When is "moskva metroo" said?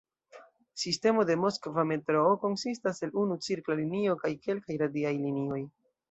1.41-2.31